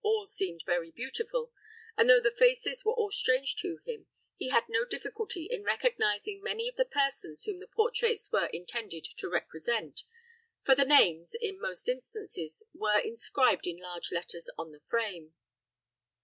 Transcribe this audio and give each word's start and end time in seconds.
All 0.00 0.28
seemed 0.28 0.62
very 0.64 0.92
beautiful; 0.92 1.50
and 1.96 2.08
though 2.08 2.20
the 2.20 2.30
faces 2.30 2.84
were 2.84 2.92
all 2.92 3.10
strange 3.10 3.56
to 3.56 3.78
him, 3.84 4.06
he 4.36 4.50
had 4.50 4.66
no 4.68 4.84
difficulty 4.84 5.46
in 5.46 5.64
recognizing 5.64 6.40
many 6.40 6.68
of 6.68 6.76
the 6.76 6.84
persons 6.84 7.42
whom 7.42 7.58
the 7.58 7.66
portraits 7.66 8.30
were 8.30 8.46
intended 8.52 9.02
to 9.16 9.28
represent, 9.28 10.04
for 10.64 10.76
the 10.76 10.84
names, 10.84 11.34
in 11.34 11.60
most 11.60 11.88
instances, 11.88 12.62
were 12.72 13.00
inscribed 13.00 13.66
in 13.66 13.78
large 13.80 14.12
letters 14.12 14.48
on 14.56 14.70
the 14.70 14.78
frame. 14.78 15.34